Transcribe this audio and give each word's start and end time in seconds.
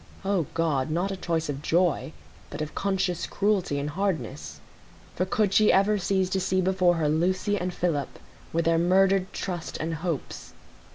O 0.25 0.47
God! 0.55 0.89
not 0.89 1.11
a 1.11 1.15
choice 1.15 1.47
of 1.47 1.61
joy, 1.61 2.11
but 2.49 2.59
of 2.59 2.73
conscious 2.73 3.27
cruelty 3.27 3.77
and 3.77 3.91
hardness; 3.91 4.59
for 5.15 5.27
could 5.27 5.53
she 5.53 5.71
ever 5.71 5.99
cease 5.99 6.27
to 6.31 6.39
see 6.39 6.59
before 6.59 6.95
her 6.95 7.07
Lucy 7.07 7.55
and 7.55 7.71
Philip, 7.71 8.17
with 8.51 8.65
their 8.65 8.79
murdered 8.79 9.31
trust 9.31 9.77
and 9.77 9.93
hopes? 9.93 10.53